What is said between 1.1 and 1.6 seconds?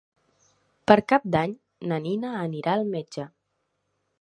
Cap d'Any